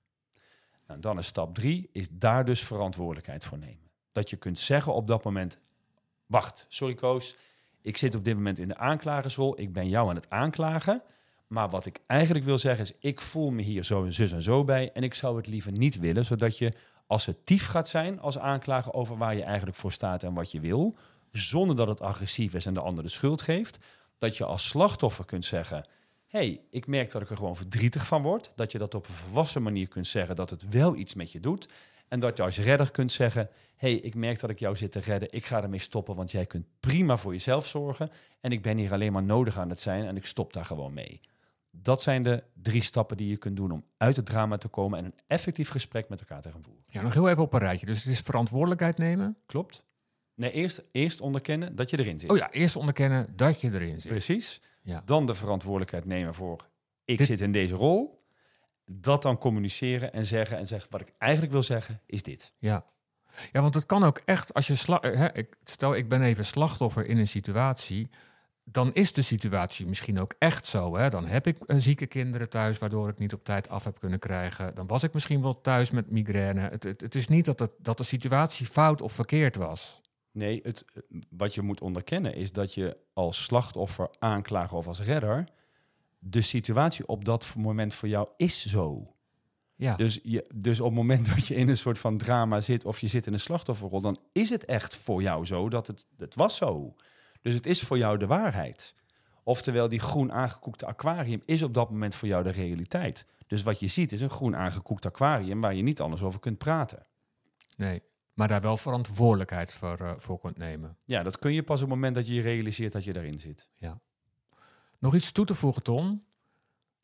Nou, 0.88 1.00
dan 1.00 1.18
is 1.18 1.28
stap 1.28 1.54
drie, 1.56 1.90
is 1.92 2.08
daar 2.12 2.46
dus 2.46 2.64
verantwoordelijkheid 2.64 3.44
voor 3.46 3.58
nemen. 3.58 3.90
Dat 4.12 4.30
je 4.30 4.36
kunt 4.36 4.60
zeggen 4.60 4.94
op 4.94 5.08
dat 5.08 5.24
moment... 5.24 5.58
Wacht, 6.26 6.66
sorry 6.70 6.94
Koos, 6.94 7.36
ik 7.86 7.98
zit 7.98 8.16
op 8.16 8.24
dit 8.24 8.36
moment 8.36 8.60
in 8.60 8.68
de 8.68 8.78
aanklagersrol. 8.78 9.60
Ik 9.60 9.74
ben 9.74 9.90
jou 9.90 10.10
aan 10.10 10.16
het 10.16 10.30
aanklagen. 10.30 11.02
Maar 11.48 11.70
wat 11.70 11.86
ik 11.86 12.00
eigenlijk 12.08 12.46
wil 12.46 12.58
zeggen 12.58 12.84
is, 12.84 12.94
ik 13.00 13.22
voel 13.22 13.52
me 13.52 13.62
hier 13.62 13.84
zo 13.84 14.04
en 14.04 14.14
zus 14.14 14.32
en 14.32 14.42
zo 14.42 14.64
bij. 14.64 14.92
En 14.94 15.04
ik 15.04 15.14
zou 15.14 15.38
het 15.38 15.48
liever 15.48 15.72
niet 15.72 16.00
willen, 16.00 16.26
zodat 16.26 16.58
je 16.58 16.74
assertief 17.08 17.68
gaat 17.68 17.88
zijn 17.88 18.20
als 18.20 18.38
aanklager 18.38 18.94
over 18.94 19.18
waar 19.18 19.36
je 19.36 19.44
eigenlijk 19.44 19.78
voor 19.78 19.92
staat 19.92 20.24
en 20.24 20.34
wat 20.34 20.52
je 20.52 20.60
wil. 20.60 20.96
Zonder 21.32 21.76
dat 21.76 21.88
het 21.88 22.02
agressief 22.02 22.54
is 22.54 22.66
en 22.66 22.74
de 22.74 22.80
ander 22.80 23.04
de 23.04 23.10
schuld 23.10 23.42
geeft. 23.42 23.80
Dat 24.18 24.38
je 24.38 24.46
als 24.46 24.68
slachtoffer 24.68 25.26
kunt 25.26 25.46
zeggen, 25.46 25.86
hey, 26.36 26.62
ik 26.70 26.88
merk 26.88 27.12
dat 27.12 27.22
ik 27.22 27.30
er 27.30 27.38
gewoon 27.38 27.56
verdrietig 27.56 28.08
van 28.08 28.22
word. 28.22 28.52
Dat 28.56 28.72
je 28.72 28.78
dat 28.78 28.94
op 28.94 29.08
een 29.08 29.14
volwassen 29.14 29.64
manier 29.64 29.88
kunt 29.88 30.08
zeggen, 30.08 30.36
dat 30.36 30.50
het 30.50 30.70
wel 30.70 30.96
iets 30.96 31.14
met 31.14 31.32
je 31.32 31.40
doet. 31.40 31.70
En 32.08 32.20
dat 32.20 32.38
je 32.38 32.44
als 32.44 32.58
redder 32.58 32.92
kunt 32.92 33.12
zeggen, 33.12 33.50
hey, 33.76 33.94
ik 33.94 34.16
merk 34.16 34.40
dat 34.40 34.50
ik 34.50 34.60
jou 34.60 34.76
zit 34.76 34.92
te 34.92 35.00
redden. 35.00 35.32
Ik 35.32 35.46
ga 35.46 35.64
ermee 35.64 35.80
stoppen, 35.80 36.16
want 36.16 36.32
jij 36.32 36.46
kunt 36.46 36.66
prima 36.80 37.18
voor 37.18 37.32
jezelf 37.32 37.68
zorgen. 37.68 38.12
En 38.42 38.52
ik 38.52 38.62
ben 38.62 38.78
hier 38.78 38.94
alleen 38.94 39.12
maar 39.12 39.24
nodig 39.24 39.58
aan 39.58 39.70
het 39.70 39.80
zijn 39.80 40.06
en 40.06 40.16
ik 40.16 40.26
stop 40.26 40.54
daar 40.54 40.66
gewoon 40.66 40.94
mee. 40.94 41.22
Dat 41.72 42.02
zijn 42.02 42.22
de 42.22 42.44
drie 42.54 42.82
stappen 42.82 43.18
die 43.18 43.30
je 43.30 43.38
kunt 43.38 43.58
doen 43.58 43.72
om 43.72 43.86
uit 43.98 44.16
het 44.16 44.26
drama 44.26 44.58
te 44.58 44.68
komen 44.68 45.00
en 45.00 45.06
een 45.06 45.20
effectief 45.28 45.70
gesprek 45.70 46.10
met 46.10 46.20
elkaar 46.20 46.42
te 46.42 46.52
gaan 46.52 46.64
voeren. 46.64 46.84
Ja, 46.88 47.02
nog 47.02 47.14
heel 47.14 47.30
even 47.30 47.44
op 47.44 47.54
een 47.54 47.60
rijtje. 47.60 47.86
Dus 47.86 47.98
het 47.98 48.14
is 48.14 48.20
verantwoordelijkheid 48.20 48.98
nemen. 48.98 49.38
Klopt? 49.46 49.84
Nee, 50.36 50.52
eerst, 50.52 50.84
eerst 50.92 51.22
onderkennen 51.22 51.76
dat 51.76 51.90
je 51.90 52.00
erin 52.00 52.20
zit. 52.20 52.32
Oh 52.32 52.38
ja, 52.38 52.52
eerst 52.52 52.76
onderkennen 52.76 53.34
dat 53.36 53.62
je 53.62 53.74
erin 53.74 54.02
zit. 54.02 54.12
Precies. 54.12 54.62
Ja. 54.86 55.02
Dan 55.06 55.26
de 55.26 55.36
verantwoordelijkheid 55.36 56.06
nemen 56.06 56.34
voor 56.34 56.68
ik 57.06 57.18
Dit- 57.18 57.28
zit 57.28 57.42
in 57.42 57.52
deze 57.52 57.76
rol. 57.76 58.24
Dat 58.86 59.22
dan 59.22 59.38
communiceren 59.38 60.14
en 60.14 60.26
zeggen 60.26 60.58
en 60.58 60.68
zeggen 60.68 60.92
wat 60.92 61.02
ik 61.02 61.14
eigenlijk 61.18 61.52
wil 61.52 61.64
zeggen 61.64 62.02
is 62.06 62.24
dit. 62.24 62.54
Ja. 62.58 62.86
ja, 63.52 63.62
want 63.62 63.74
het 63.74 63.86
kan 63.86 64.04
ook 64.04 64.22
echt, 64.26 64.54
als 64.54 64.68
je 64.68 64.76
sla 64.76 65.00
hè, 65.02 65.34
ik, 65.34 65.58
stel 65.64 65.96
ik 65.96 66.10
ben 66.10 66.22
even 66.22 66.46
slachtoffer 66.46 67.06
in 67.06 67.18
een 67.18 67.28
situatie, 67.28 68.10
dan 68.64 68.92
is 68.92 69.14
de 69.14 69.22
situatie 69.22 69.86
misschien 69.86 70.20
ook 70.20 70.34
echt 70.40 70.68
zo. 70.68 70.98
Hè? 70.98 71.10
Dan 71.10 71.26
heb 71.26 71.48
ik 71.48 71.58
eh, 71.60 71.78
zieke 71.80 72.06
kinderen 72.06 72.50
thuis, 72.50 72.78
waardoor 72.78 73.10
ik 73.10 73.18
niet 73.18 73.34
op 73.34 73.44
tijd 73.44 73.70
af 73.70 73.84
heb 73.84 74.00
kunnen 74.00 74.20
krijgen. 74.20 74.76
Dan 74.76 74.88
was 74.88 75.04
ik 75.04 75.14
misschien 75.14 75.42
wel 75.42 75.62
thuis 75.62 75.92
met 75.92 76.12
migraine. 76.12 76.62
Het, 76.70 76.84
het, 76.84 77.02
het 77.02 77.16
is 77.16 77.28
niet 77.28 77.46
dat, 77.46 77.60
het, 77.60 77.72
dat 77.78 77.98
de 77.98 78.04
situatie 78.04 78.66
fout 78.66 79.02
of 79.02 79.12
verkeerd 79.12 79.56
was. 79.56 80.02
Nee, 80.36 80.60
het, 80.64 80.86
wat 81.30 81.54
je 81.54 81.62
moet 81.62 81.82
onderkennen 81.82 82.36
is 82.36 82.52
dat 82.52 82.74
je 82.74 82.98
als 83.14 83.44
slachtoffer, 83.44 84.10
aanklager 84.20 84.78
of 84.78 84.88
als 84.88 85.02
redder, 85.02 85.50
de 86.20 86.42
situatie 86.42 87.08
op 87.08 87.26
dat 87.26 87.56
moment 87.58 87.94
voor 87.94 88.08
jou 88.08 88.30
is 88.38 88.66
zo. 88.66 89.16
Ja, 89.76 89.96
Dus, 89.96 90.20
je, 90.24 90.50
dus 90.56 90.80
op 90.80 90.86
het 90.86 90.96
moment 90.96 91.26
dat 91.36 91.48
je 91.48 91.56
in 91.56 91.68
een 91.68 91.78
soort 91.78 92.00
van 92.00 92.18
drama 92.18 92.62
zit 92.62 92.86
of 92.86 93.00
je 93.00 93.08
zit 93.08 93.28
in 93.28 93.34
een 93.34 93.40
slachtofferrol, 93.40 94.02
dan 94.02 94.20
is 94.32 94.50
het 94.50 94.66
echt 94.66 94.96
voor 94.96 95.22
jou 95.22 95.46
zo 95.46 95.70
dat 95.70 95.88
het, 95.88 96.06
het 96.18 96.36
was 96.36 96.58
zo. 96.58 96.96
Dus 97.42 97.54
het 97.54 97.66
is 97.66 97.82
voor 97.82 97.98
jou 97.98 98.18
de 98.18 98.28
waarheid. 98.28 98.96
Oftewel, 99.44 99.90
die 99.90 100.00
groen 100.00 100.32
aangekoekte 100.32 100.86
aquarium 100.86 101.42
is 101.46 101.62
op 101.62 101.74
dat 101.74 101.90
moment 101.90 102.16
voor 102.16 102.28
jou 102.28 102.44
de 102.44 102.52
realiteit. 102.52 103.26
Dus 103.48 103.64
wat 103.64 103.80
je 103.80 103.88
ziet 103.88 104.12
is 104.12 104.22
een 104.22 104.30
groen 104.30 104.56
aangekoekt 104.56 105.06
aquarium 105.06 105.62
waar 105.62 105.76
je 105.76 105.84
niet 105.84 106.02
anders 106.02 106.22
over 106.22 106.40
kunt 106.40 106.58
praten. 106.58 107.06
nee. 107.78 108.02
Maar 108.36 108.48
daar 108.48 108.62
wel 108.62 108.78
verantwoordelijkheid 108.78 109.74
voor, 109.74 110.00
eh, 110.00 110.12
voor 110.18 110.40
kunt 110.40 110.58
nemen. 110.58 110.98
Ja, 111.06 111.24
dat 111.24 111.40
kun 111.40 111.54
je 111.54 111.64
pas 111.64 111.82
op 111.82 111.88
het 111.90 111.96
moment 111.96 112.16
dat 112.16 112.28
je 112.28 112.42
realiseert 112.42 112.92
dat 112.92 113.04
je 113.04 113.14
daarin 113.14 113.40
zit. 113.40 113.70
Nog 115.00 115.16
iets 115.16 115.32
toe 115.32 115.46
te 115.46 115.56
voegen, 115.56 115.84
Ton? 115.84 116.24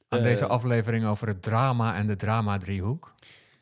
Aan 0.07 0.19
Eh, 0.19 0.23
deze 0.23 0.47
aflevering 0.47 1.05
over 1.05 1.27
het 1.27 1.41
drama 1.41 1.95
en 1.95 2.07
de 2.07 2.15
drama-driehoek? 2.15 3.15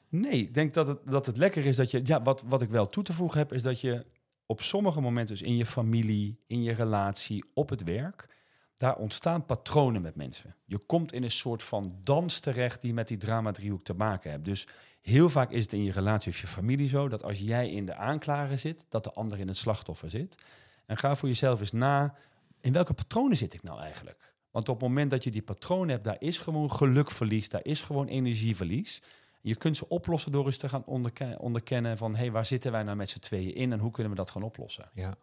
Nee, 0.09 0.31
ik 0.31 0.53
denk 0.53 0.73
dat 0.73 0.87
het, 0.87 0.99
dat 1.05 1.25
het 1.25 1.37
lekker 1.37 1.65
is 1.65 1.75
dat 1.75 1.91
je... 1.91 2.01
Ja, 2.03 2.21
wat, 2.21 2.43
wat 2.47 2.61
ik 2.61 2.69
wel 2.69 2.89
toe 2.89 3.03
te 3.03 3.13
voegen 3.13 3.39
heb, 3.39 3.53
is 3.53 3.63
dat 3.63 3.81
je 3.81 4.05
op 4.45 4.61
sommige 4.61 5.01
momenten... 5.01 5.35
dus 5.35 5.47
in 5.47 5.55
je 5.55 5.65
familie, 5.65 6.39
in 6.47 6.63
je 6.63 6.73
relatie, 6.73 7.43
op 7.53 7.69
het 7.69 7.83
werk... 7.83 8.37
daar 8.79 8.95
ontstaan 8.95 9.45
patronen 9.45 10.01
met 10.01 10.15
mensen. 10.15 10.55
Je 10.65 10.77
komt 10.85 11.13
in 11.13 11.23
een 11.23 11.31
soort 11.31 11.63
van 11.63 11.91
dans 12.01 12.39
terecht... 12.39 12.81
die 12.81 12.93
met 12.93 13.07
die 13.07 13.17
drama-driehoek 13.17 13.83
te 13.83 13.93
maken 13.93 14.31
heeft. 14.31 14.45
Dus 14.45 14.67
heel 15.01 15.29
vaak 15.29 15.51
is 15.51 15.63
het 15.63 15.73
in 15.73 15.83
je 15.83 15.91
relatie 15.91 16.31
of 16.31 16.41
je 16.41 16.47
familie 16.47 16.87
zo... 16.87 17.07
dat 17.07 17.23
als 17.23 17.39
jij 17.39 17.69
in 17.69 17.85
de 17.85 17.95
aanklager 17.95 18.57
zit, 18.57 18.85
dat 18.89 19.03
de 19.03 19.11
ander 19.11 19.39
in 19.39 19.47
het 19.47 19.57
slachtoffer 19.57 20.09
zit. 20.09 20.43
En 20.85 20.97
ga 20.97 21.15
voor 21.15 21.27
jezelf 21.27 21.59
eens 21.59 21.71
na... 21.71 22.15
in 22.61 22.73
welke 22.73 22.93
patronen 22.93 23.37
zit 23.37 23.53
ik 23.53 23.63
nou 23.63 23.79
eigenlijk? 23.79 24.35
Want 24.51 24.69
op 24.69 24.79
het 24.79 24.87
moment 24.87 25.11
dat 25.11 25.23
je 25.23 25.31
die 25.31 25.41
patronen 25.41 25.89
hebt... 25.89 26.03
daar 26.03 26.21
is 26.21 26.37
gewoon 26.37 26.71
gelukverlies, 26.71 27.49
daar 27.49 27.65
is 27.65 27.81
gewoon 27.81 28.07
energieverlies... 28.07 29.01
Je 29.41 29.55
kunt 29.55 29.77
ze 29.77 29.89
oplossen 29.89 30.31
door 30.31 30.45
eens 30.45 30.57
te 30.57 30.69
gaan 30.69 30.85
onderke- 30.85 31.37
onderkennen 31.39 31.97
van... 31.97 32.11
hé, 32.11 32.19
hey, 32.19 32.31
waar 32.31 32.45
zitten 32.45 32.71
wij 32.71 32.83
nou 32.83 32.97
met 32.97 33.09
z'n 33.09 33.19
tweeën 33.19 33.55
in 33.55 33.71
en 33.71 33.79
hoe 33.79 33.91
kunnen 33.91 34.11
we 34.11 34.17
dat 34.17 34.31
gaan 34.31 34.43
oplossen? 34.43 34.89
Ja. 34.93 35.15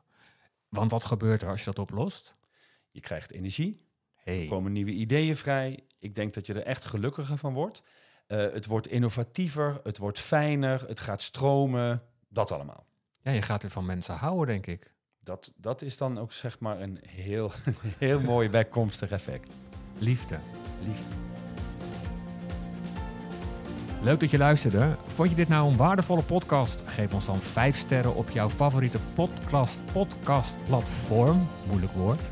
Want 0.69 0.91
wat 0.91 1.05
gebeurt 1.05 1.43
er 1.43 1.49
als 1.49 1.59
je 1.59 1.65
dat 1.65 1.79
oplost? 1.79 2.37
Je 2.97 3.03
krijgt 3.03 3.33
energie, 3.33 3.85
Hey. 4.15 4.43
er 4.43 4.49
komen 4.49 4.73
nieuwe 4.73 4.91
ideeën 4.91 5.37
vrij. 5.37 5.85
Ik 5.99 6.15
denk 6.15 6.35
dat 6.35 6.47
je 6.47 6.55
er 6.55 6.63
echt 6.63 6.85
gelukkiger 6.85 7.39
van 7.39 7.53
wordt. 7.53 7.83
Eh, 8.27 8.39
het 8.39 8.67
wordt 8.67 8.87
innovatiever, 8.87 9.81
het 9.83 9.99
wordt 9.99 10.19
fijner, 10.19 10.85
het 10.89 11.01
gaat 11.01 11.23
stromen, 11.23 12.03
dat 12.29 12.53
allemaal. 12.53 12.87
Ja, 13.23 13.31
je 13.33 13.43
gaat 13.43 13.63
weer 13.63 13.71
van 13.71 13.87
mensen 13.87 14.15
houden, 14.15 14.47
denk 14.47 14.67
ik. 14.67 14.95
Dat, 15.21 15.53
dat 15.57 15.83
is 15.83 15.97
dan 15.97 16.19
ook 16.19 16.33
zeg 16.33 16.59
maar 16.59 16.81
een 16.81 16.99
heel, 17.07 17.51
heel 17.99 18.21
mooi 18.21 18.51
bijkomstig 18.51 19.11
effect. 19.11 19.57
Liefde. 19.99 20.39
Liefde. 20.87 21.15
Leuk 24.03 24.21
dat 24.21 24.31
je 24.31 24.39
luisterde. 24.39 24.97
Vond 25.07 25.31
je 25.31 25.37
dit 25.37 25.49
nou 25.49 25.71
een 25.71 25.77
waardevolle 25.77 26.23
podcast? 26.23 26.83
Geef 26.87 27.15
ons 27.15 27.27
dan 27.27 27.39
5 27.41 27.77
sterren 27.77 28.15
op 28.15 28.31
jouw 28.31 28.51
favoriete 28.51 28.99
podcast, 29.15 29.81
podcastplatform. 29.93 31.47
Moeilijk 31.69 31.93
woord. 31.93 32.31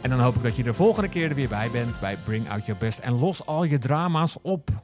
En 0.00 0.10
dan 0.10 0.20
hoop 0.20 0.34
ik 0.34 0.42
dat 0.42 0.56
je 0.56 0.62
de 0.62 0.74
volgende 0.74 1.08
keer 1.08 1.28
er 1.28 1.34
weer 1.34 1.48
bij 1.48 1.70
bent 1.70 2.00
bij 2.00 2.16
Bring 2.24 2.50
Out 2.50 2.66
Your 2.66 2.80
Best 2.80 2.98
en 2.98 3.18
los 3.18 3.46
al 3.46 3.64
je 3.64 3.78
drama's 3.78 4.36
op. 4.42 4.77